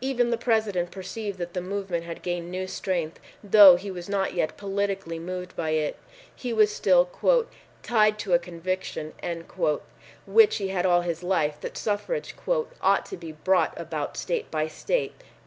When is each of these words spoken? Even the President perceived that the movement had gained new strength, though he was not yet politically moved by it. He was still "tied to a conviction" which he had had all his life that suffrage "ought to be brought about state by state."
Even 0.00 0.30
the 0.30 0.38
President 0.38 0.90
perceived 0.90 1.36
that 1.36 1.52
the 1.52 1.60
movement 1.60 2.04
had 2.04 2.22
gained 2.22 2.50
new 2.50 2.66
strength, 2.66 3.20
though 3.44 3.76
he 3.76 3.90
was 3.90 4.08
not 4.08 4.32
yet 4.32 4.56
politically 4.56 5.18
moved 5.18 5.54
by 5.54 5.68
it. 5.72 5.98
He 6.34 6.50
was 6.54 6.72
still 6.74 7.10
"tied 7.82 8.18
to 8.20 8.32
a 8.32 8.38
conviction" 8.38 9.12
which 10.26 10.56
he 10.56 10.68
had 10.68 10.76
had 10.76 10.86
all 10.86 11.02
his 11.02 11.22
life 11.22 11.60
that 11.60 11.76
suffrage 11.76 12.34
"ought 12.80 13.04
to 13.04 13.18
be 13.18 13.32
brought 13.32 13.78
about 13.78 14.16
state 14.16 14.50
by 14.50 14.66
state." 14.66 15.12